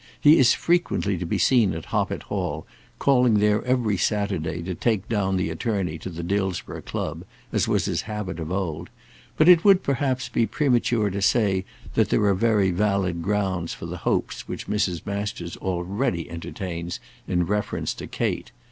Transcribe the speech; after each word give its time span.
He 0.19 0.39
is 0.39 0.55
frequently 0.55 1.15
to 1.19 1.27
be 1.27 1.37
seen 1.37 1.75
at 1.75 1.89
Hoppet 1.93 2.23
Hall, 2.23 2.65
calling 2.97 3.35
there 3.35 3.63
every 3.65 3.97
Saturday 3.97 4.63
to 4.63 4.73
take 4.73 5.07
down 5.07 5.37
the 5.37 5.51
attorney 5.51 5.99
to 5.99 6.09
the 6.09 6.23
Dillsborough 6.23 6.81
club, 6.81 7.23
as 7.53 7.67
was 7.67 7.85
his 7.85 8.01
habit 8.01 8.39
of 8.39 8.51
old; 8.51 8.89
but 9.37 9.47
it 9.47 9.63
would 9.63 9.83
perhaps 9.83 10.27
be 10.27 10.47
premature 10.47 11.11
to 11.11 11.21
say 11.21 11.65
that 11.93 12.09
there 12.09 12.23
are 12.23 12.33
very 12.33 12.71
valid 12.71 13.21
grounds 13.21 13.75
for 13.75 13.85
the 13.85 13.97
hopes 13.97 14.47
which 14.47 14.65
Mrs. 14.65 15.05
Masters 15.05 15.55
already 15.57 16.27
entertains 16.31 16.99
in 17.27 17.45
reference 17.45 17.93
to 17.93 18.07
Kate. 18.07 18.51